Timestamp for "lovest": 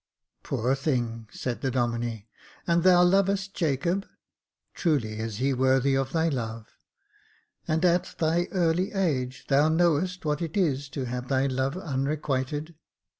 3.03-3.53